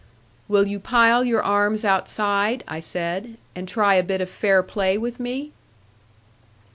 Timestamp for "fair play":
4.31-4.97